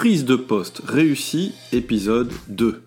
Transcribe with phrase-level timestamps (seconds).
[0.00, 2.80] Prise de poste réussie, épisode 2.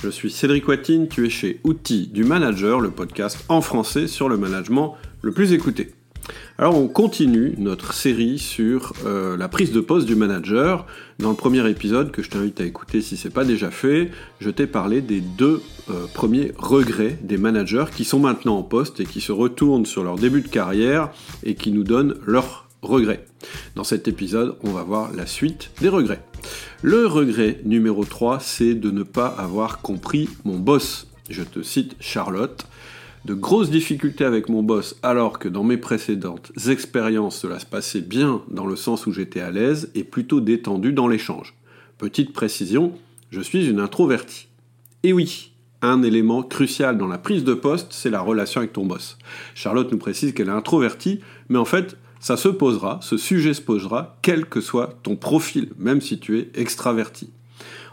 [0.00, 4.28] Je suis Cédric Watine, tu es chez Outils du Manager, le podcast en français sur
[4.28, 5.94] le management le plus écouté.
[6.56, 10.86] Alors on continue notre série sur euh, la prise de poste du manager.
[11.18, 14.48] Dans le premier épisode que je t'invite à écouter si c'est pas déjà fait, je
[14.48, 15.60] t'ai parlé des deux
[15.90, 20.04] euh, premiers regrets des managers qui sont maintenant en poste et qui se retournent sur
[20.04, 21.10] leur début de carrière
[21.42, 23.24] et qui nous donnent leurs regrets.
[23.74, 26.22] Dans cet épisode, on va voir la suite des regrets.
[26.82, 31.08] Le regret numéro 3, c'est de ne pas avoir compris mon boss.
[31.30, 32.66] Je te cite Charlotte
[33.24, 38.02] de grosses difficultés avec mon boss alors que dans mes précédentes expériences cela se passait
[38.02, 41.54] bien dans le sens où j'étais à l'aise et plutôt détendu dans l'échange.
[41.96, 42.92] Petite précision,
[43.30, 44.48] je suis une introvertie.
[45.04, 48.84] Et oui, un élément crucial dans la prise de poste, c'est la relation avec ton
[48.84, 49.16] boss.
[49.54, 53.60] Charlotte nous précise qu'elle est introvertie, mais en fait, ça se posera, ce sujet se
[53.60, 57.28] posera, quel que soit ton profil, même si tu es extraverti.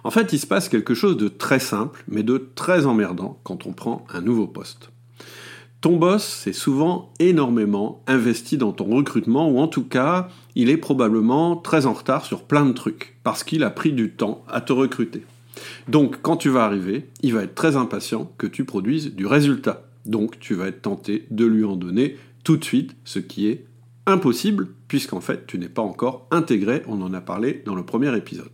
[0.05, 3.65] En fait, il se passe quelque chose de très simple, mais de très emmerdant quand
[3.65, 4.89] on prend un nouveau poste.
[5.81, 10.77] Ton boss s'est souvent énormément investi dans ton recrutement, ou en tout cas, il est
[10.77, 14.61] probablement très en retard sur plein de trucs, parce qu'il a pris du temps à
[14.61, 15.25] te recruter.
[15.89, 19.89] Donc, quand tu vas arriver, il va être très impatient que tu produises du résultat.
[20.05, 23.65] Donc, tu vas être tenté de lui en donner tout de suite, ce qui est
[24.11, 28.15] impossible, puisqu'en fait, tu n'es pas encore intégré, on en a parlé dans le premier
[28.15, 28.51] épisode.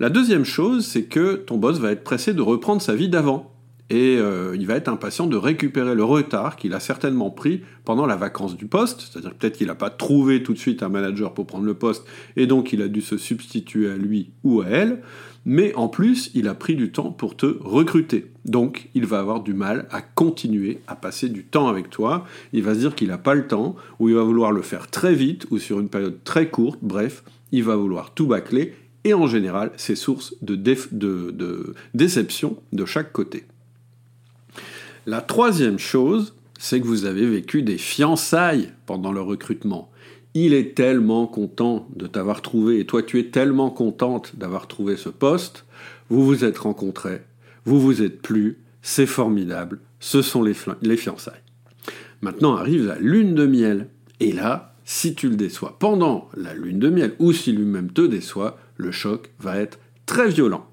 [0.00, 3.53] La deuxième chose, c'est que ton boss va être pressé de reprendre sa vie d'avant
[3.90, 8.06] et euh, il va être impatient de récupérer le retard qu'il a certainement pris pendant
[8.06, 11.34] la vacance du poste, c'est-à-dire peut-être qu'il n'a pas trouvé tout de suite un manager
[11.34, 14.68] pour prendre le poste, et donc il a dû se substituer à lui ou à
[14.68, 15.02] elle,
[15.44, 18.30] mais en plus il a pris du temps pour te recruter.
[18.46, 22.62] Donc il va avoir du mal à continuer à passer du temps avec toi, il
[22.62, 25.14] va se dire qu'il n'a pas le temps, ou il va vouloir le faire très
[25.14, 28.72] vite, ou sur une période très courte, bref, il va vouloir tout bâcler,
[29.04, 30.56] et en général c'est source de
[31.94, 33.44] déception de chaque côté.
[35.06, 39.90] La troisième chose, c'est que vous avez vécu des fiançailles pendant le recrutement.
[40.32, 44.96] Il est tellement content de t'avoir trouvé et toi tu es tellement contente d'avoir trouvé
[44.96, 45.66] ce poste.
[46.08, 47.20] Vous vous êtes rencontrés,
[47.66, 51.34] vous vous êtes plu, c'est formidable, ce sont les, les fiançailles.
[52.22, 53.88] Maintenant arrive la lune de miel.
[54.20, 58.00] Et là, si tu le déçois pendant la lune de miel ou si lui-même te
[58.00, 60.66] déçoit, le choc va être très violent.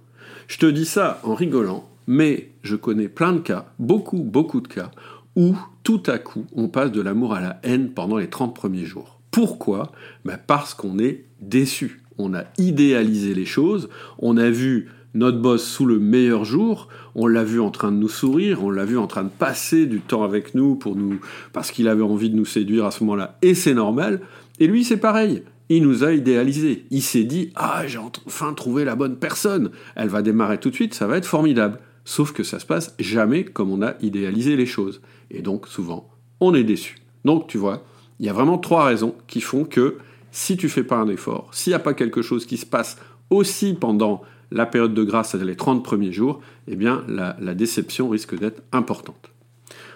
[0.47, 4.67] Je te dis ça en rigolant, mais je connais plein de cas, beaucoup, beaucoup de
[4.67, 4.91] cas,
[5.35, 8.85] où tout à coup on passe de l'amour à la haine pendant les 30 premiers
[8.85, 9.19] jours.
[9.31, 9.91] Pourquoi?
[10.25, 12.01] Ben Parce qu'on est déçu.
[12.17, 17.27] On a idéalisé les choses, on a vu notre boss sous le meilleur jour, on
[17.27, 19.99] l'a vu en train de nous sourire, on l'a vu en train de passer du
[19.99, 21.19] temps avec nous pour nous
[21.53, 24.21] parce qu'il avait envie de nous séduire à ce moment-là et c'est normal.
[24.59, 26.85] Et lui c'est pareil, il nous a idéalisé.
[26.91, 30.75] Il s'est dit "Ah, j'ai enfin trouvé la bonne personne, elle va démarrer tout de
[30.75, 34.55] suite, ça va être formidable." Sauf que ça se passe jamais comme on a idéalisé
[34.55, 35.01] les choses.
[35.29, 36.97] Et donc, souvent, on est déçu.
[37.25, 37.83] Donc, tu vois,
[38.19, 39.97] il y a vraiment trois raisons qui font que
[40.31, 42.97] si tu fais pas un effort, s'il n'y a pas quelque chose qui se passe
[43.29, 47.53] aussi pendant la période de grâce, c'est-à-dire les 30 premiers jours, eh bien, la, la
[47.53, 49.31] déception risque d'être importante.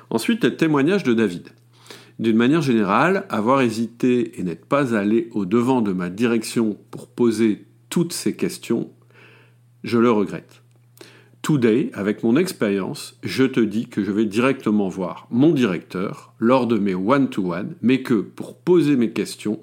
[0.10, 1.50] Ensuite, le témoignage de David.
[2.20, 7.08] D'une manière générale, avoir hésité et n'être pas allé au devant de ma direction pour
[7.08, 8.92] poser toutes ces questions,
[9.84, 10.62] je le regrette.
[11.46, 16.66] Today, avec mon expérience, je te dis que je vais directement voir mon directeur lors
[16.66, 19.60] de mes one-to-one, mais que pour poser mes questions,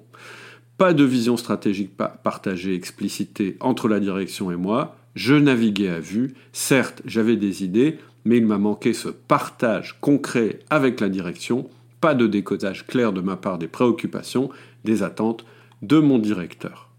[0.79, 6.35] pas de vision stratégique partagée, explicitée entre la direction et moi, je naviguais à vue,
[6.53, 11.69] certes j'avais des idées, mais il m'a manqué ce partage concret avec la direction,
[12.01, 14.51] pas de décodage clair de ma part des préoccupations,
[14.85, 15.45] des attentes
[15.83, 16.92] de mon directeur.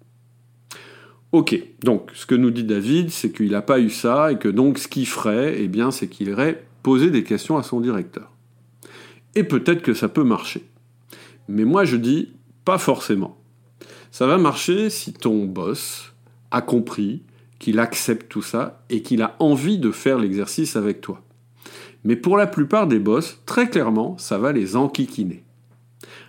[1.33, 4.47] Ok, donc ce que nous dit David, c'est qu'il n'a pas eu ça et que
[4.47, 8.31] donc ce qu'il ferait, eh bien, c'est qu'il irait poser des questions à son directeur.
[9.33, 10.63] Et peut-être que ça peut marcher.
[11.47, 12.33] Mais moi je dis
[12.65, 13.41] pas forcément.
[14.11, 16.13] Ça va marcher si ton boss
[16.51, 17.23] a compris
[17.57, 21.23] qu'il accepte tout ça et qu'il a envie de faire l'exercice avec toi.
[22.03, 25.43] Mais pour la plupart des boss, très clairement, ça va les enquiquiner.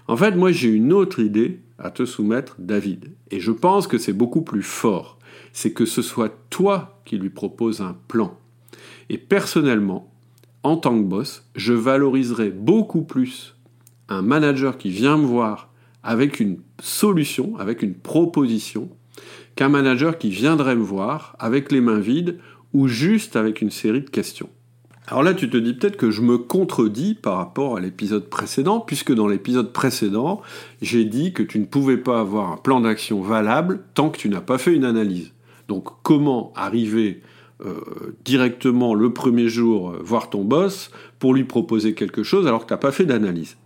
[0.07, 3.13] En fait, moi j'ai une autre idée à te soumettre David.
[3.31, 5.19] Et je pense que c'est beaucoup plus fort.
[5.53, 8.39] C'est que ce soit toi qui lui propose un plan.
[9.09, 10.11] Et personnellement,
[10.63, 13.57] en tant que boss, je valoriserai beaucoup plus
[14.09, 15.71] un manager qui vient me voir
[16.03, 18.91] avec une solution, avec une proposition,
[19.57, 22.39] qu'un manager qui viendrait me voir avec les mains vides
[22.73, 24.51] ou juste avec une série de questions.
[25.07, 28.81] Alors là, tu te dis peut-être que je me contredis par rapport à l'épisode précédent,
[28.81, 30.41] puisque dans l'épisode précédent,
[30.81, 34.31] j'ai dit que tu ne pouvais pas avoir un plan d'action valable tant que tu
[34.31, 35.33] n'as pas fait une analyse.
[35.69, 37.21] Donc comment arriver
[37.65, 37.75] euh,
[38.25, 42.69] directement le premier jour euh, voir ton boss pour lui proposer quelque chose alors que
[42.69, 43.59] tu n'as pas fait d'analyse?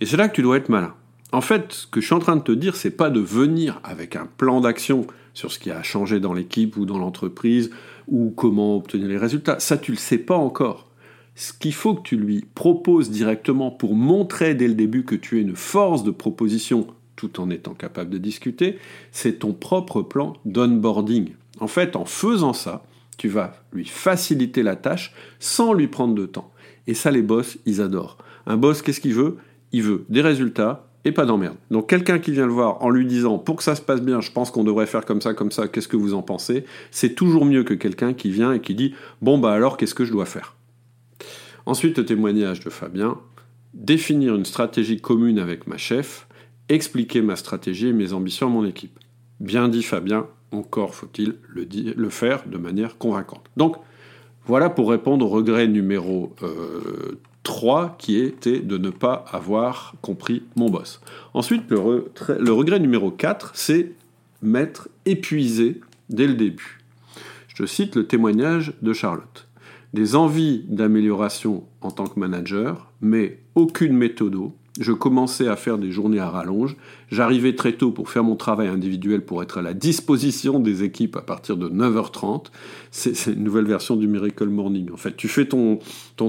[0.00, 0.94] Et c'est là que tu dois être malin.
[1.32, 3.80] En fait, ce que je suis en train de te dire, c'est pas de venir
[3.84, 7.70] avec un plan d'action sur ce qui a changé dans l'équipe ou dans l'entreprise
[8.08, 9.60] ou comment obtenir les résultats.
[9.60, 10.88] Ça, tu le sais pas encore.
[11.34, 15.38] Ce qu'il faut que tu lui proposes directement pour montrer dès le début que tu
[15.38, 18.78] es une force de proposition tout en étant capable de discuter,
[19.12, 21.30] c'est ton propre plan d'onboarding.
[21.60, 22.82] En fait, en faisant ça,
[23.18, 26.50] tu vas lui faciliter la tâche sans lui prendre de temps.
[26.86, 28.16] Et ça, les boss, ils adorent.
[28.46, 29.36] Un boss, qu'est-ce qu'il veut?
[29.72, 31.56] Il veut des résultats et pas d'emmerde.
[31.70, 34.20] Donc quelqu'un qui vient le voir en lui disant pour que ça se passe bien,
[34.20, 36.64] je pense qu'on devrait faire comme ça, comme ça, qu'est-ce que vous en pensez?
[36.90, 40.04] C'est toujours mieux que quelqu'un qui vient et qui dit bon bah alors qu'est-ce que
[40.04, 40.56] je dois faire?
[41.66, 43.18] Ensuite, le témoignage de Fabien,
[43.74, 46.26] définir une stratégie commune avec ma chef,
[46.68, 48.98] expliquer ma stratégie et mes ambitions à mon équipe.
[49.40, 53.50] Bien dit Fabien, encore faut-il le, le, faire de manière convaincante.
[53.56, 53.76] Donc,
[54.46, 56.34] voilà pour répondre au regret numéro
[57.50, 61.00] 3 euh, qui était de ne pas avoir compris mon boss.
[61.34, 63.92] Ensuite, le, le regret numéro 4, c'est
[64.40, 66.78] m'être épuisé dès le début.
[67.56, 69.48] Je cite le témoignage de Charlotte.
[69.94, 74.36] Des envies d'amélioration en tant que manager, mais aucune méthode,
[74.78, 76.76] je commençais à faire des journées à rallonge.
[77.10, 81.16] J'arrivais très tôt pour faire mon travail individuel pour être à la disposition des équipes
[81.16, 82.46] à partir de 9h30.
[82.92, 84.90] C'est une nouvelle version du Miracle Morning.
[84.92, 85.80] En fait, tu fais ton,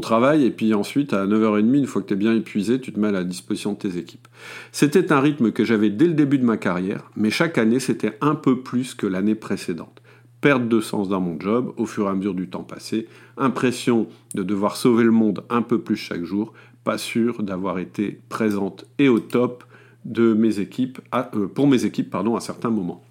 [0.01, 2.99] travail et puis ensuite, à 9h30, une fois que tu es bien épuisé, tu te
[2.99, 4.27] mets à la disposition de tes équipes.
[4.71, 8.17] C'était un rythme que j'avais dès le début de ma carrière, mais chaque année, c'était
[8.21, 10.01] un peu plus que l'année précédente
[10.41, 13.07] perte de sens dans mon job au fur et à mesure du temps passé,
[13.37, 16.51] impression de devoir sauver le monde un peu plus chaque jour,
[16.83, 19.63] pas sûr d'avoir été présente et au top
[20.05, 23.03] de mes équipes, euh, pour mes équipes pardon, à certains moments.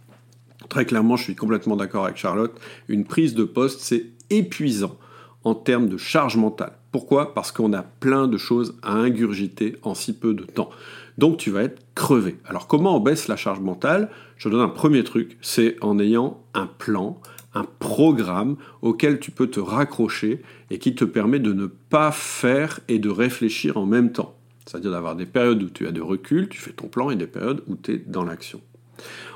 [0.69, 2.59] Très clairement, je suis complètement d'accord avec Charlotte,
[2.89, 4.97] une prise de poste, c'est épuisant
[5.45, 6.73] en termes de charge mentale.
[6.93, 7.35] Pourquoi?
[7.35, 10.71] Parce qu'on a plein de choses à ingurgiter en si peu de temps.
[11.19, 12.39] Donc tu vas être crevé.
[12.47, 14.11] Alors comment on baisse la charge mentale?
[14.37, 17.21] Je donne un premier truc, c'est en ayant un plan,
[17.55, 22.81] un programme auquel tu peux te raccrocher et qui te permet de ne pas faire
[22.89, 24.37] et de réfléchir en même temps.
[24.67, 27.27] C'est-à-dire d'avoir des périodes où tu as de recul, tu fais ton plan, et des
[27.27, 28.61] périodes où tu es dans l'action.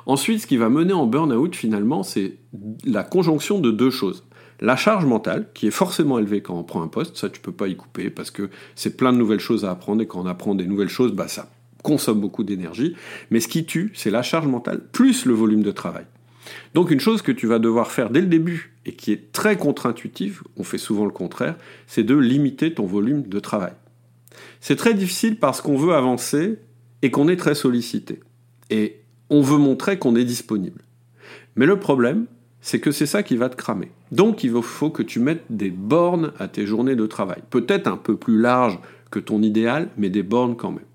[0.07, 2.37] Ensuite, ce qui va mener en burn-out, finalement, c'est
[2.85, 4.23] la conjonction de deux choses.
[4.61, 7.53] La charge mentale, qui est forcément élevée quand on prend un poste, ça tu peux
[7.53, 10.27] pas y couper parce que c'est plein de nouvelles choses à apprendre et quand on
[10.27, 11.51] apprend des nouvelles choses, bah, ça
[11.83, 12.95] consomme beaucoup d'énergie.
[13.31, 16.05] Mais ce qui tue, c'est la charge mentale plus le volume de travail.
[16.75, 19.56] Donc une chose que tu vas devoir faire dès le début et qui est très
[19.56, 21.56] contre-intuitive, on fait souvent le contraire,
[21.87, 23.73] c'est de limiter ton volume de travail.
[24.61, 26.58] C'est très difficile parce qu'on veut avancer
[27.02, 28.20] et qu'on est très sollicité.
[28.70, 29.00] Et
[29.31, 30.82] on veut montrer qu'on est disponible.
[31.56, 32.26] Mais le problème,
[32.61, 33.91] c'est que c'est ça qui va te cramer.
[34.11, 37.43] Donc il faut que tu mettes des bornes à tes journées de travail.
[37.50, 38.79] Peut-être un peu plus larges
[39.11, 40.87] que ton idéal, mais des bornes quand même.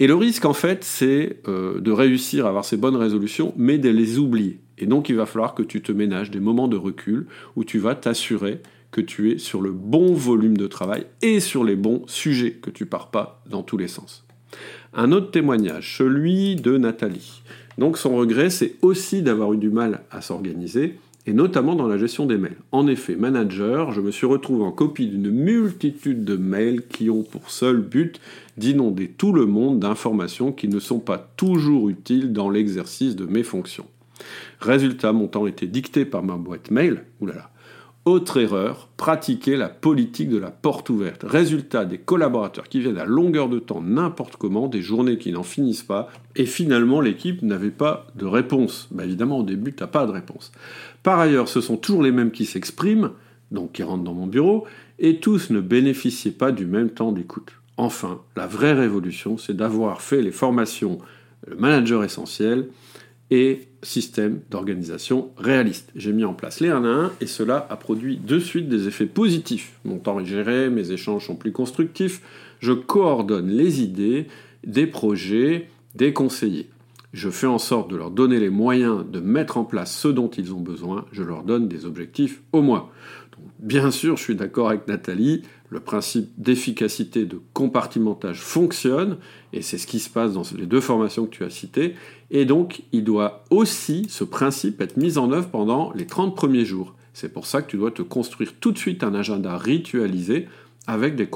[0.00, 3.76] Et le risque, en fait, c'est euh, de réussir à avoir ces bonnes résolutions, mais
[3.76, 4.58] de les oublier.
[4.78, 7.78] Et donc, il va falloir que tu te ménages des moments de recul où tu
[7.78, 12.02] vas t'assurer que tu es sur le bon volume de travail et sur les bons
[12.06, 14.24] sujets, que tu pars pas dans tous les sens.
[14.94, 17.42] Un autre témoignage, celui de Nathalie.
[17.76, 21.98] Donc son regret, c'est aussi d'avoir eu du mal à s'organiser, et notamment dans la
[21.98, 22.56] gestion des mails.
[22.72, 27.22] En effet, manager, je me suis retrouvé en copie d'une multitude de mails qui ont
[27.22, 28.20] pour seul but
[28.56, 33.42] d'inonder tout le monde d'informations qui ne sont pas toujours utiles dans l'exercice de mes
[33.42, 33.86] fonctions.
[34.60, 37.04] Résultat, mon temps était dicté par ma boîte mail.
[37.20, 37.50] Oulala.
[38.06, 41.22] Autre erreur, pratiquer la politique de la porte ouverte.
[41.22, 45.42] Résultat, des collaborateurs qui viennent à longueur de temps n'importe comment, des journées qui n'en
[45.42, 48.88] finissent pas, et finalement l'équipe n'avait pas de réponse.
[48.90, 50.50] Bah, évidemment, au début, tu n'as pas de réponse.
[51.02, 53.10] Par ailleurs, ce sont toujours les mêmes qui s'expriment,
[53.50, 54.64] donc qui rentrent dans mon bureau,
[54.98, 57.52] et tous ne bénéficiaient pas du même temps d'écoute.
[57.76, 60.98] Enfin, la vraie révolution, c'est d'avoir fait les formations
[61.46, 62.68] le manager essentiel
[63.30, 65.90] et système d'organisation réaliste.
[65.96, 68.88] J'ai mis en place les 1 à 1 et cela a produit de suite des
[68.88, 69.78] effets positifs.
[69.84, 72.20] Mon temps est géré, mes échanges sont plus constructifs,
[72.60, 74.26] je coordonne les idées,
[74.66, 76.68] des projets, des conseillers.
[77.12, 80.28] Je fais en sorte de leur donner les moyens de mettre en place ce dont
[80.28, 82.92] ils ont besoin, je leur donne des objectifs au mois.
[83.58, 89.16] bien sûr, je suis d'accord avec Nathalie, le principe d'efficacité de compartimentage fonctionne,
[89.52, 91.94] et c'est ce qui se passe dans les deux formations que tu as citées,
[92.30, 96.64] et donc il doit aussi, ce principe, être mis en œuvre pendant les 30 premiers
[96.64, 96.94] jours.
[97.12, 100.46] C'est pour ça que tu dois te construire tout de suite un agenda ritualisé
[100.86, 101.28] avec des,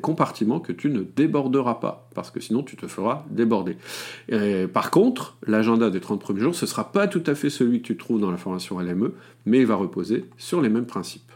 [0.00, 3.76] compartiments que tu ne déborderas pas, parce que sinon tu te feras déborder.
[4.72, 7.82] par contre, l'agenda des 30 premiers jours, ce ne sera pas tout à fait celui
[7.82, 9.12] que tu trouves dans la formation LME,
[9.46, 11.30] mais il va reposer sur les mêmes principes.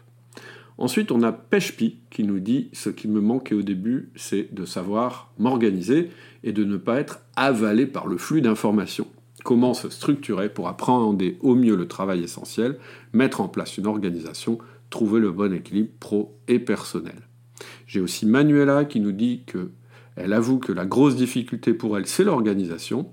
[0.76, 4.64] Ensuite, on a Peshpi qui nous dit ce qui me manquait au début, c'est de
[4.64, 6.10] savoir m'organiser
[6.42, 9.06] et de ne pas être avalé par le flux d'informations.
[9.44, 12.78] Comment se structurer pour appréhender au mieux le travail essentiel,
[13.12, 14.58] mettre en place une organisation,
[14.90, 17.28] trouver le bon équilibre pro et personnel.
[17.86, 19.70] J'ai aussi Manuela qui nous dit que
[20.16, 23.10] elle avoue que la grosse difficulté pour elle, c'est l'organisation.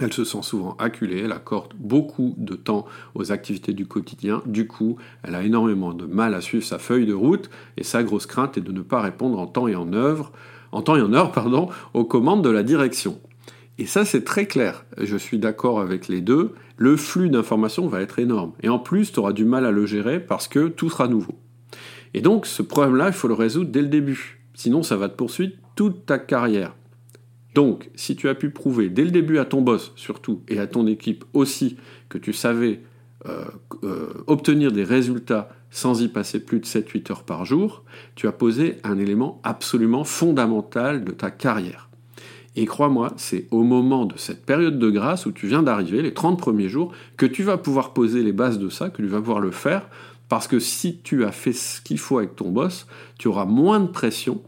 [0.00, 4.42] Elle se sent souvent acculée, elle accorde beaucoup de temps aux activités du quotidien.
[4.46, 8.02] Du coup, elle a énormément de mal à suivre sa feuille de route et sa
[8.02, 10.32] grosse crainte est de ne pas répondre en temps et en œuvre,
[10.72, 13.20] en temps et en heure, pardon, aux commandes de la direction.
[13.78, 14.84] Et ça, c'est très clair.
[14.98, 16.52] Je suis d'accord avec les deux.
[16.76, 18.52] Le flux d'informations va être énorme.
[18.62, 21.34] Et en plus, tu auras du mal à le gérer parce que tout sera nouveau.
[22.14, 24.40] Et donc, ce problème-là, il faut le résoudre dès le début.
[24.54, 26.74] Sinon, ça va te poursuivre toute ta carrière.
[27.54, 30.66] Donc, si tu as pu prouver dès le début à ton boss, surtout, et à
[30.66, 31.76] ton équipe aussi,
[32.08, 32.80] que tu savais
[33.26, 33.44] euh,
[33.84, 37.82] euh, obtenir des résultats sans y passer plus de 7-8 heures par jour,
[38.14, 41.88] tu as posé un élément absolument fondamental de ta carrière.
[42.56, 46.12] Et crois-moi, c'est au moment de cette période de grâce où tu viens d'arriver, les
[46.12, 49.20] 30 premiers jours, que tu vas pouvoir poser les bases de ça, que tu vas
[49.20, 49.88] pouvoir le faire,
[50.28, 52.86] parce que si tu as fait ce qu'il faut avec ton boss,
[53.18, 54.42] tu auras moins de pression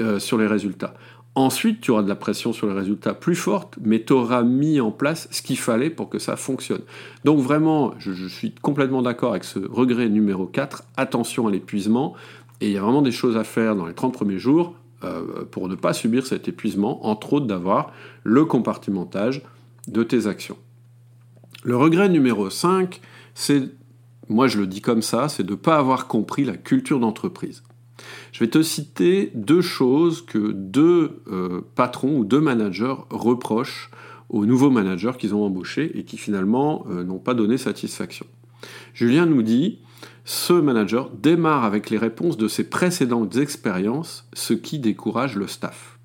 [0.00, 0.94] euh, sur les résultats.
[1.36, 4.80] Ensuite, tu auras de la pression sur les résultats plus forte, mais tu auras mis
[4.80, 6.80] en place ce qu'il fallait pour que ça fonctionne.
[7.26, 12.14] Donc vraiment, je, suis complètement d'accord avec ce regret numéro 4, attention à l'épuisement,
[12.62, 15.44] et il y a vraiment des choses à faire dans les 30 premiers jours euh,
[15.50, 17.92] pour ne pas subir cet épuisement, entre autres d'avoir
[18.24, 19.42] le compartimentage
[19.88, 20.56] de tes actions.
[21.64, 22.98] Le regret numéro 5,
[23.34, 23.62] c'est,
[24.30, 27.62] moi je le dis comme ça, c'est de ne pas avoir compris la culture d'entreprise.
[28.36, 33.90] Je vais te citer deux choses que deux euh, patrons ou deux managers reprochent
[34.28, 38.26] aux nouveaux managers qu'ils ont embauchés et qui finalement euh, n'ont pas donné satisfaction.
[38.92, 39.78] Julien nous dit
[40.26, 45.98] ce manager démarre avec les réponses de ses précédentes expériences, ce qui décourage le staff.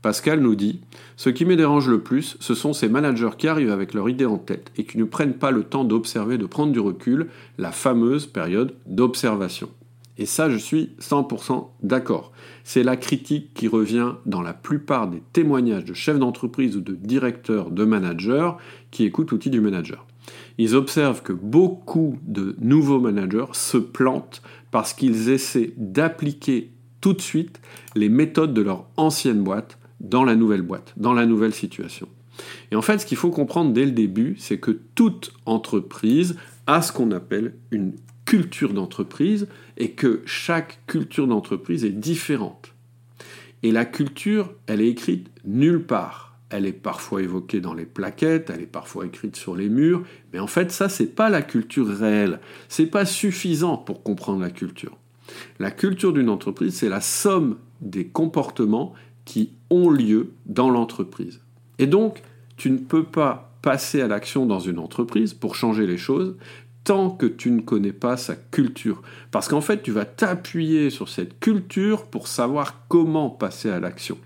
[0.00, 0.80] Pascal nous dit
[1.16, 4.24] Ce qui me dérange le plus, ce sont ces managers qui arrivent avec leur idée
[4.24, 7.72] en tête et qui ne prennent pas le temps d'observer, de prendre du recul, la
[7.72, 9.68] fameuse période d'observation.
[10.18, 12.32] Et ça, je suis 100% d'accord.
[12.64, 16.94] C'est la critique qui revient dans la plupart des témoignages de chefs d'entreprise ou de
[16.94, 18.50] directeurs, de managers
[18.90, 20.04] qui écoutent l'outil du manager
[20.58, 27.20] ils observent que beaucoup de nouveaux managers se plantent parce qu'ils essaient d'appliquer tout de
[27.20, 27.60] suite
[27.94, 32.08] les méthodes de leur ancienne boîte dans la nouvelle boîte, dans la nouvelle situation.
[32.70, 36.82] Et en fait, ce qu'il faut comprendre dès le début, c'est que toute entreprise a
[36.82, 37.94] ce qu'on appelle une
[38.28, 42.74] culture d'entreprise et que chaque culture d'entreprise est différente.
[43.62, 48.50] Et la culture, elle est écrite nulle part elle est parfois évoquée dans les plaquettes,
[48.50, 51.86] elle est parfois écrite sur les murs, mais en fait ça c'est pas la culture
[51.86, 54.96] réelle, c'est pas suffisant pour comprendre la culture.
[55.58, 58.94] La culture d'une entreprise, c'est la somme des comportements
[59.26, 61.42] qui ont lieu dans l'entreprise.
[61.78, 62.22] Et donc,
[62.56, 66.34] tu ne peux pas passer à l'action dans une entreprise pour changer les choses
[66.88, 69.02] tant que tu ne connais pas sa culture.
[69.30, 74.16] Parce qu'en fait, tu vas t'appuyer sur cette culture pour savoir comment passer à l'action.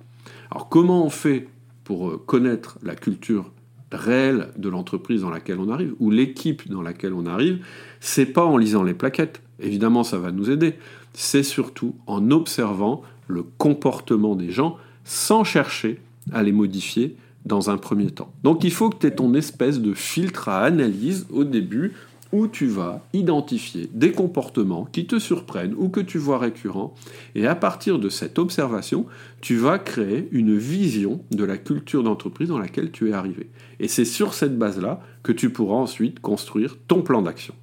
[0.49, 1.49] Alors comment on fait
[1.83, 3.50] pour euh, connaître la culture
[3.90, 7.64] réelle de l'entreprise dans laquelle on arrive, ou l'équipe dans laquelle on arrive,
[7.99, 10.75] c'est pas en lisant les plaquettes, évidemment ça va nous aider,
[11.14, 16.00] c'est surtout en observant le comportement des gens sans chercher
[16.33, 18.33] à les modifier dans un premier temps.
[18.45, 21.92] Donc il faut que tu aies ton espèce de filtre à analyse au début
[22.33, 26.95] où tu vas identifier des comportements qui te surprennent ou que tu vois récurrents,
[27.35, 29.07] et à partir de cette observation,
[29.41, 33.51] tu vas créer une vision de la culture d'entreprise dans laquelle tu es arrivé.
[33.81, 37.55] Et c'est sur cette base-là que tu pourras ensuite construire ton plan d'action.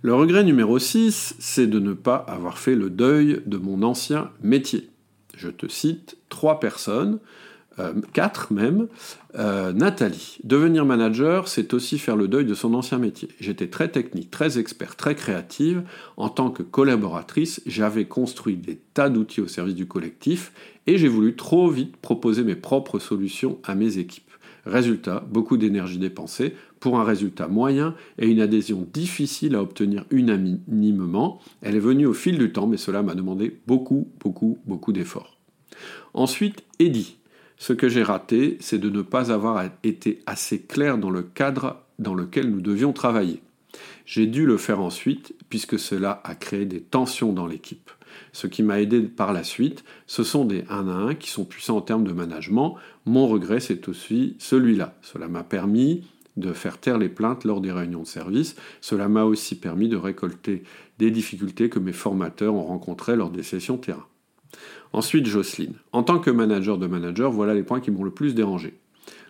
[0.00, 4.30] Le regret numéro 6, c'est de ne pas avoir fait le deuil de mon ancien
[4.42, 4.88] métier.
[5.36, 7.20] Je te cite trois personnes
[7.78, 8.88] euh, quatre même,
[9.38, 10.38] euh, Nathalie.
[10.44, 13.28] Devenir manager, c'est aussi faire le deuil de son ancien métier.
[13.40, 15.82] J'étais très technique, très expert, très créative.
[16.16, 20.52] En tant que collaboratrice, j'avais construit des tas d'outils au service du collectif
[20.86, 24.30] et j'ai voulu trop vite proposer mes propres solutions à mes équipes.
[24.66, 31.40] Résultat, beaucoup d'énergie dépensée pour un résultat moyen et une adhésion difficile à obtenir unanimement.
[31.62, 35.38] Elle est venue au fil du temps, mais cela m'a demandé beaucoup, beaucoup, beaucoup d'efforts.
[36.14, 37.16] Ensuite, Eddie.
[37.58, 41.76] Ce que j'ai raté, c'est de ne pas avoir été assez clair dans le cadre
[41.98, 43.40] dans lequel nous devions travailler.
[44.04, 47.90] J'ai dû le faire ensuite, puisque cela a créé des tensions dans l'équipe.
[48.32, 51.44] Ce qui m'a aidé par la suite, ce sont des 1 à 1 qui sont
[51.44, 52.76] puissants en termes de management.
[53.06, 54.94] Mon regret, c'est aussi celui-là.
[55.02, 56.04] Cela m'a permis
[56.36, 58.56] de faire taire les plaintes lors des réunions de service.
[58.80, 60.62] Cela m'a aussi permis de récolter
[60.98, 64.06] des difficultés que mes formateurs ont rencontrées lors des sessions terrain.
[64.92, 65.74] Ensuite, Jocelyne.
[65.92, 68.74] En tant que manager de manager, voilà les points qui m'ont le plus dérangé.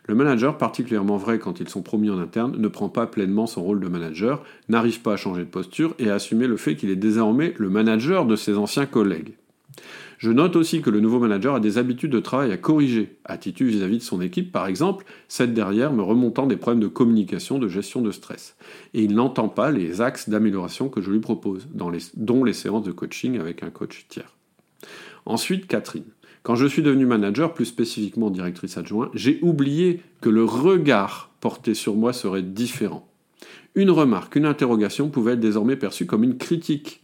[0.07, 3.63] Le manager, particulièrement vrai quand ils sont promis en interne, ne prend pas pleinement son
[3.63, 6.91] rôle de manager, n'arrive pas à changer de posture et à assumer le fait qu'il
[6.91, 9.35] est désormais le manager de ses anciens collègues.
[10.19, 13.69] Je note aussi que le nouveau manager a des habitudes de travail à corriger, attitude
[13.69, 17.69] vis-à-vis de son équipe par exemple, cette derrière me remontant des problèmes de communication, de
[17.69, 18.57] gestion de stress.
[18.95, 22.93] Et il n'entend pas les axes d'amélioration que je lui propose, dont les séances de
[22.93, 24.33] coaching avec un coach tiers.
[25.27, 26.05] Ensuite, Catherine.
[26.43, 31.75] Quand je suis devenu manager, plus spécifiquement directrice adjointe, j'ai oublié que le regard porté
[31.75, 33.09] sur moi serait différent.
[33.75, 37.03] Une remarque, une interrogation pouvait être désormais perçue comme une critique.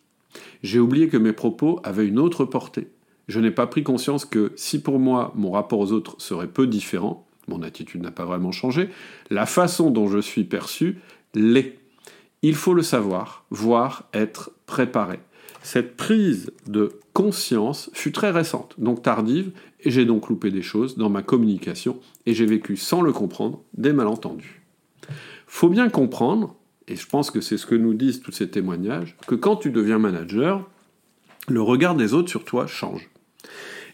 [0.63, 2.89] J'ai oublié que mes propos avaient une autre portée.
[3.29, 6.67] Je n'ai pas pris conscience que si pour moi mon rapport aux autres serait peu
[6.67, 8.91] différent, mon attitude n'a pas vraiment changé,
[9.31, 10.99] la façon dont je suis perçu
[11.35, 11.79] l'est.
[12.43, 15.21] Il faut le savoir, voire être préparé.
[15.63, 19.51] Cette prise de conscience fut très récente, donc tardive,
[19.81, 23.63] et j'ai donc loupé des choses dans ma communication, et j'ai vécu sans le comprendre
[23.75, 24.63] des malentendus.
[25.47, 26.55] Faut bien comprendre,
[26.87, 29.71] et je pense que c'est ce que nous disent tous ces témoignages, que quand tu
[29.71, 30.69] deviens manager,
[31.49, 33.11] le regard des autres sur toi change.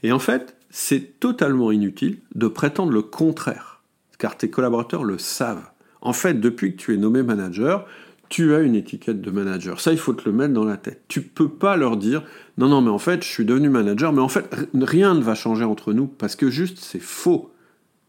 [0.03, 3.83] Et en fait, c'est totalement inutile de prétendre le contraire,
[4.19, 5.71] car tes collaborateurs le savent.
[6.01, 7.87] En fait, depuis que tu es nommé manager,
[8.35, 9.81] tu as une étiquette de manager.
[9.81, 11.05] Ça, il faut te le mettre dans la tête.
[11.07, 12.25] Tu peux pas leur dire
[12.59, 15.37] non, non, mais en fait, je suis devenu manager, mais en fait, rien ne va
[15.37, 17.53] changer entre nous parce que juste, c'est faux.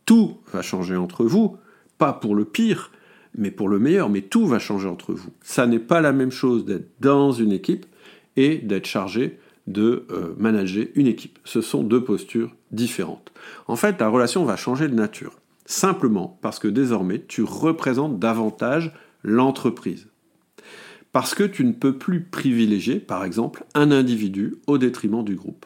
[0.08, 1.58] Tout va changer entre vous,
[2.00, 2.90] pas pour le pire,
[3.38, 5.30] mais pour le meilleur, mais tout va changer entre vous.
[5.44, 7.86] Ça n'est pas la même chose d'être dans une équipe
[8.36, 11.38] et d'être chargé de euh, manager une équipe.
[11.44, 13.32] Ce sont deux postures différentes.
[13.68, 18.92] En fait, ta relation va changer de nature, simplement parce que désormais, tu représentes davantage
[19.22, 20.08] l'entreprise.
[21.16, 25.66] Parce que tu ne peux plus privilégier, par exemple, un individu au détriment du groupe.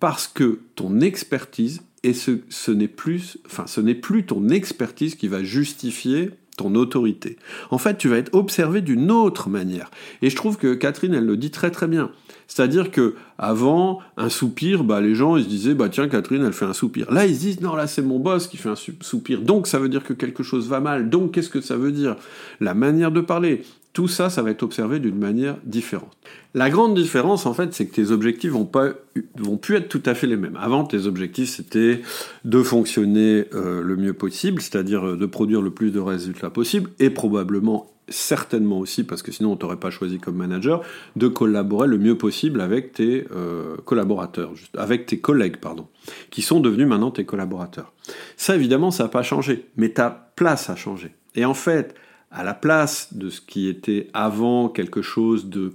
[0.00, 5.42] Parce que ton expertise, et ce, n'est plus, ce n'est plus ton expertise qui va
[5.42, 7.38] justifier ton autorité.
[7.70, 9.90] En fait, tu vas être observé d'une autre manière.
[10.20, 12.10] Et je trouve que Catherine, elle le dit très très bien.
[12.46, 16.52] C'est-à-dire que avant un soupir, bah, les gens ils se disaient bah tiens Catherine elle
[16.52, 17.10] fait un soupir.
[17.10, 19.40] Là ils se disent non là c'est mon boss qui fait un soupir.
[19.40, 21.08] Donc ça veut dire que quelque chose va mal.
[21.08, 22.16] Donc qu'est-ce que ça veut dire?
[22.60, 23.62] La manière de parler.
[23.92, 26.16] Tout ça, ça va être observé d'une manière différente.
[26.54, 28.90] La grande différence, en fait, c'est que tes objectifs vont pas,
[29.36, 30.58] vont plus être tout à fait les mêmes.
[30.60, 32.00] Avant, tes objectifs, c'était
[32.44, 36.90] de fonctionner euh, le mieux possible, c'est-à-dire euh, de produire le plus de résultats possible,
[37.00, 40.82] et probablement certainement aussi, parce que sinon on t'aurait pas choisi comme manager,
[41.16, 45.86] de collaborer le mieux possible avec tes euh, collaborateurs, avec tes collègues, pardon,
[46.30, 47.92] qui sont devenus maintenant tes collaborateurs.
[48.36, 51.14] Ça, évidemment, ça n'a pas changé, mais ta place a changé.
[51.34, 51.94] Et en fait,
[52.32, 55.72] à la place de ce qui était avant quelque chose de,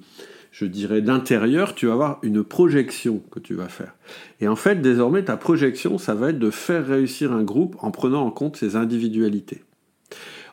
[0.52, 3.94] je dirais, d'intérieur, tu vas avoir une projection que tu vas faire.
[4.42, 7.92] Et en fait, désormais, ta projection, ça va être de faire réussir un groupe en
[7.92, 9.64] prenant en compte ses individualités.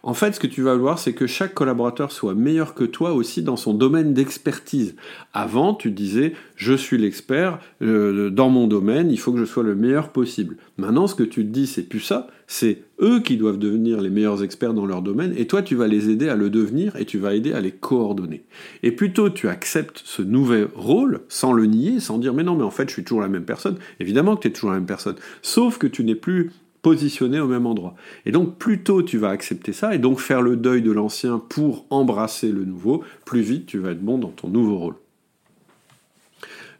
[0.07, 3.15] En fait, ce que tu vas voir, c'est que chaque collaborateur soit meilleur que toi
[3.15, 4.97] aussi dans son domaine d'expertise.
[5.33, 9.63] Avant, tu disais, je suis l'expert euh, dans mon domaine, il faut que je sois
[9.63, 10.59] le meilleur possible.
[10.77, 12.83] Maintenant, ce que tu te dis, c'est plus ça, c'est
[13.23, 16.29] qui doivent devenir les meilleurs experts dans leur domaine, et toi, tu vas les aider
[16.29, 18.45] à le devenir, et tu vas aider à les coordonner.
[18.83, 22.65] Et plutôt tu acceptes ce nouvel rôle, sans le nier, sans dire, mais non, mais
[22.65, 23.77] en fait, je suis toujours la même personne.
[24.01, 25.17] Évidemment que tu es toujours la même personne.
[25.43, 26.51] Sauf que tu n'es plus
[26.85, 27.95] positionné au même endroit.
[28.27, 31.39] Et donc plus tôt tu vas accepter ça et donc faire le deuil de l'ancien
[31.39, 34.95] pour embrasser le nouveau, plus vite tu vas être bon dans ton nouveau rôle.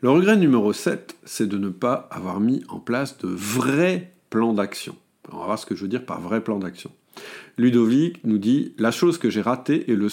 [0.03, 4.53] Le regret numéro 7, c'est de ne pas avoir mis en place de vrais plans
[4.53, 4.95] d'action.
[5.33, 6.91] On va voir ce que je veux dire par vrai plan d'action.
[7.57, 10.09] Ludovic nous dit La chose que j'ai ratée est le,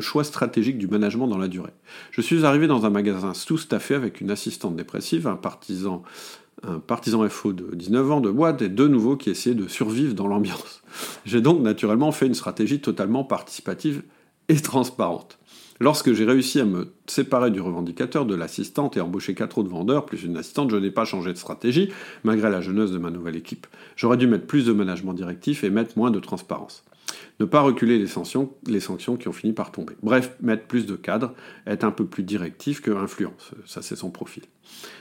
[0.00, 1.72] choix stratégique du management dans la durée.
[2.10, 6.02] Je suis arrivé dans un magasin tout staffé avec une assistante dépressive, un partisan
[6.62, 10.14] un partisan FO de 19 ans de boîte et deux nouveaux qui essayaient de survivre
[10.14, 10.82] dans l'ambiance.
[11.26, 14.02] J'ai donc naturellement fait une stratégie totalement participative
[14.48, 15.38] et transparente.
[15.80, 20.06] Lorsque j'ai réussi à me séparer du revendicateur, de l'assistante et embaucher quatre autres vendeurs,
[20.06, 21.90] plus une assistante, je n'ai pas changé de stratégie,
[22.24, 23.66] malgré la jeunesse de ma nouvelle équipe.
[23.96, 26.84] J'aurais dû mettre plus de management directif et mettre moins de transparence
[27.40, 29.94] ne pas reculer les sanctions, qui ont fini par tomber.
[30.02, 31.34] Bref, mettre plus de cadres,
[31.66, 33.52] être un peu plus directif que influence.
[33.66, 34.44] Ça, c'est son profil.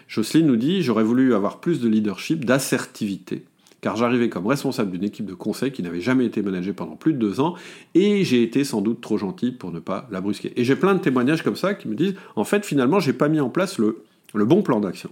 [0.07, 3.45] Jocelyne nous dit J'aurais voulu avoir plus de leadership, d'assertivité,
[3.85, 7.13] car j'arrivais comme responsable d'une équipe de conseil qui n'avait jamais été managée pendant plus
[7.13, 7.53] de deux ans,
[7.93, 10.51] et j'ai été sans doute trop gentil pour ne pas la brusquer.
[10.55, 13.29] Et j'ai plein de témoignages comme ça qui me disent En fait, finalement, j'ai pas
[13.29, 13.95] mis en place le
[14.33, 15.11] bon plan d'action.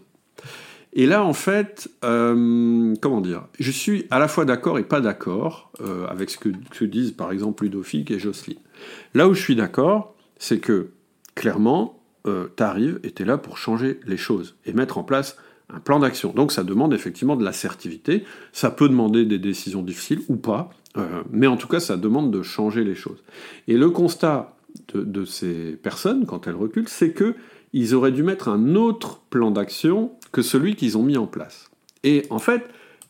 [0.96, 5.02] Et là, en fait, euh, comment dire, je suis à la fois d'accord et pas
[5.02, 8.58] d'accord euh, avec ce que, disent par exemple Ludovic et Jocelyne.
[9.14, 10.90] Là où je suis d'accord, c'est que
[11.36, 15.38] clairement, euh, tu arrives et là pour changer les choses et mettre en place
[15.70, 16.34] un plan d'action.
[16.34, 21.24] Donc ça demande effectivement de l'assertivité, ça peut demander des décisions difficiles ou pas, euh,
[21.32, 23.24] mais en tout cas ça demande de changer les choses.
[23.68, 24.56] Et le constat
[24.94, 27.36] de, de ces personnes, quand elles reculent, c'est que
[27.74, 31.72] ils auraient dû mettre un autre plan d'action que celui qu'ils ont mis en place.
[32.04, 32.64] Et en fait,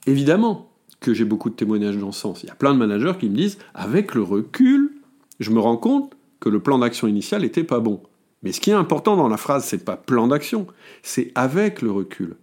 [0.07, 0.69] évidemment
[1.03, 2.43] que j'ai beaucoup de témoignages dans ce sens.
[2.43, 4.93] Il y a plein de managers qui me disent, avec le recul,
[5.39, 8.01] je me rends compte que le plan d'action initial n'était pas bon.
[8.41, 10.65] Mais ce qui est important dans la phrase, c'est pas plan d'action,
[11.01, 12.35] c'est avec le recul.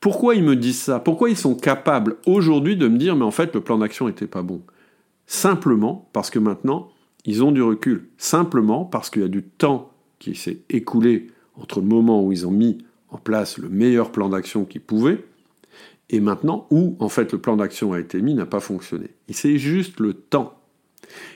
[0.00, 0.98] Pourquoi ils me disent ça?
[0.98, 4.26] Pourquoi ils sont capables aujourd'hui de me dire mais en fait le plan d'action n'était
[4.26, 4.62] pas bon?
[5.26, 6.88] Simplement parce que maintenant
[7.24, 8.08] ils ont du recul.
[8.18, 12.46] Simplement parce qu'il y a du temps qui s'est écoulé entre le moment où ils
[12.46, 12.78] ont mis
[13.10, 15.24] en place le meilleur plan d'action qu'ils pouvaient,
[16.08, 19.08] et maintenant où en fait le plan d'action a été mis n'a pas fonctionné.
[19.28, 20.58] Et c'est juste le temps.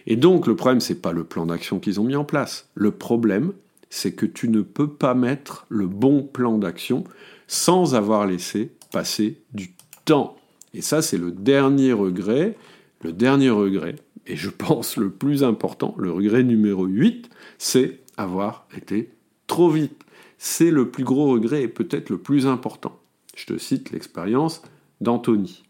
[0.07, 2.70] Et donc le problème c'est pas le plan d'action qu'ils ont mis en place.
[2.75, 3.53] Le problème
[3.94, 7.04] c'est que tu ne peux pas mettre le bon plan d'action
[7.46, 9.72] sans avoir laissé passer du
[10.04, 10.37] temps.
[10.72, 12.57] Et ça c'est le dernier regret,
[13.02, 17.28] le dernier regret, et je pense le plus important, le regret numéro 8,
[17.59, 19.11] c'est avoir été
[19.46, 20.04] trop vite
[20.44, 22.98] c'est le plus gros regret et peut-être le plus important.
[23.35, 24.61] Je te cite l'expérience
[25.00, 25.64] d'Anthony.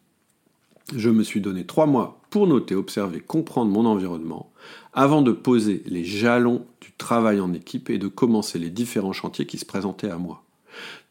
[0.94, 4.52] Je me suis donné trois mois pour noter, observer, comprendre mon environnement,
[4.94, 9.46] avant de poser les jalons du travail en équipe et de commencer les différents chantiers
[9.46, 10.44] qui se présentaient à moi.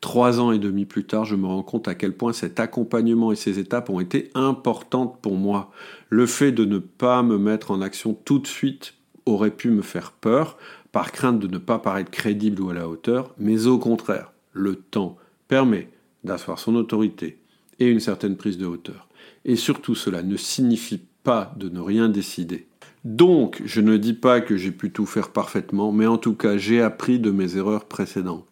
[0.02, 3.32] Trois ans et demi plus tard, je me rends compte à quel point cet accompagnement
[3.32, 5.72] et ces étapes ont été importantes pour moi.
[6.10, 9.82] Le fait de ne pas me mettre en action tout de suite aurait pu me
[9.82, 10.58] faire peur,
[10.92, 14.76] par crainte de ne pas paraître crédible ou à la hauteur, mais au contraire, le
[14.76, 15.18] temps
[15.48, 15.90] permet
[16.24, 17.40] d'asseoir son autorité
[17.80, 19.08] et une certaine prise de hauteur.
[19.46, 22.68] Et surtout, cela ne signifie pas de ne rien décider.
[23.04, 26.58] Donc, je ne dis pas que j'ai pu tout faire parfaitement, mais en tout cas,
[26.58, 28.48] j'ai appris de mes erreurs précédentes.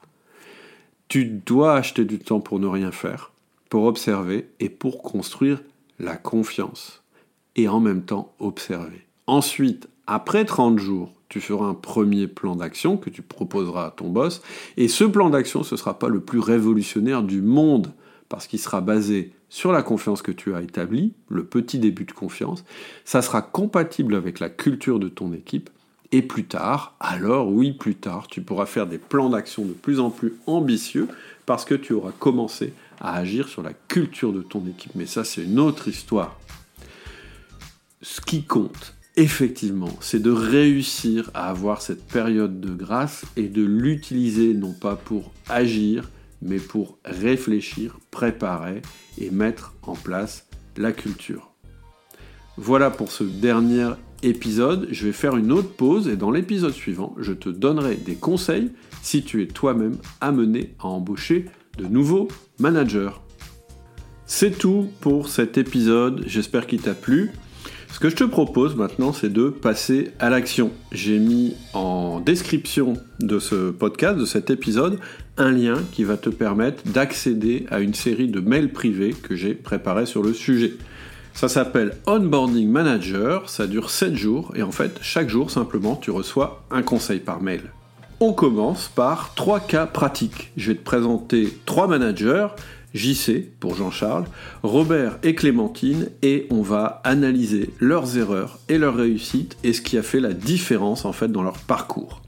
[1.08, 3.32] Tu dois acheter du temps pour ne rien faire,
[3.70, 5.62] pour observer et pour construire
[6.00, 7.02] la confiance.
[7.56, 9.06] Et en même temps, observer.
[9.28, 14.10] Ensuite, après 30 jours, tu feras un premier plan d'action que tu proposeras à ton
[14.10, 14.42] boss.
[14.76, 17.94] Et ce plan d'action, ce ne sera pas le plus révolutionnaire du monde,
[18.32, 22.14] parce qu'il sera basé sur la confiance que tu as établie, le petit début de
[22.14, 22.64] confiance.
[23.04, 25.70] Ça sera compatible avec la culture de ton équipe.
[26.14, 30.00] Et plus tard, alors oui, plus tard, tu pourras faire des plans d'action de plus
[30.00, 31.10] en plus ambitieux
[31.46, 34.94] parce que tu auras commencé à agir sur la culture de ton équipe.
[34.96, 36.40] Mais ça, c'est une autre histoire.
[38.02, 43.64] Ce qui compte, effectivement, c'est de réussir à avoir cette période de grâce et de
[43.64, 46.10] l'utiliser non pas pour agir,
[46.42, 48.82] mais pour réfléchir, préparer
[49.18, 51.52] et mettre en place la culture.
[52.58, 53.90] Voilà pour ce dernier
[54.24, 54.88] épisode.
[54.92, 58.72] Je vais faire une autre pause et dans l'épisode suivant, je te donnerai des conseils
[59.02, 61.46] si tu es toi-même amené à embaucher
[61.78, 62.28] de nouveaux
[62.60, 63.12] managers.
[64.26, 67.32] C'est tout pour cet épisode, j'espère qu'il t'a plu.
[67.92, 70.72] Ce que je te propose maintenant, c'est de passer à l'action.
[70.94, 74.98] J'ai mis en description de ce podcast, de cet épisode,
[75.38, 79.54] un lien qui va te permettre d'accéder à une série de mails privés que j'ai
[79.54, 80.74] préparés sur le sujet.
[81.34, 86.12] Ça s'appelle Onboarding Manager, ça dure 7 jours et en fait, chaque jour, simplement, tu
[86.12, 87.62] reçois un conseil par mail.
[88.22, 90.52] On commence par trois cas pratiques.
[90.56, 92.48] Je vais te présenter trois managers
[92.94, 94.26] JC pour Jean-Charles,
[94.64, 99.98] Robert et Clémentine, et on va analyser leurs erreurs et leurs réussites et ce qui
[99.98, 102.22] a fait la différence en fait dans leur parcours.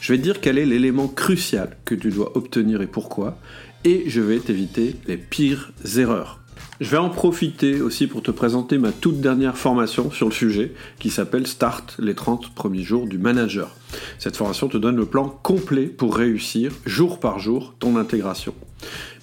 [0.00, 3.38] Je vais te dire quel est l'élément crucial que tu dois obtenir et pourquoi,
[3.84, 6.42] et je vais t'éviter les pires erreurs.
[6.80, 10.72] Je vais en profiter aussi pour te présenter ma toute dernière formation sur le sujet
[10.98, 13.76] qui s'appelle Start les 30 premiers jours du manager.
[14.18, 18.54] Cette formation te donne le plan complet pour réussir jour par jour ton intégration.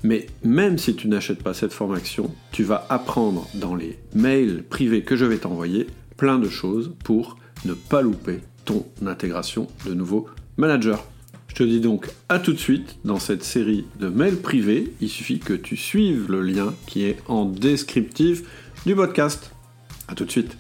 [0.04, 5.04] Mais même si tu n'achètes pas cette formation, tu vas apprendre dans les mails privés
[5.04, 10.28] que je vais t'envoyer plein de choses pour ne pas louper ton intégration de nouveau
[10.58, 11.06] manager.
[11.48, 14.94] Je te dis donc à tout de suite dans cette série de mails privés.
[15.02, 18.44] Il suffit que tu suives le lien qui est en descriptif
[18.86, 19.52] du podcast.
[20.08, 20.58] A tout de suite.